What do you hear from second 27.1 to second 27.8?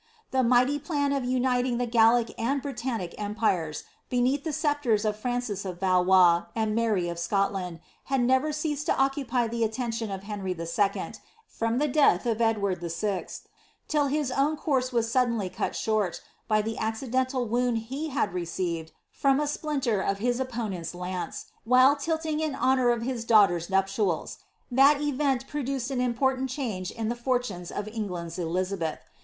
fortnnea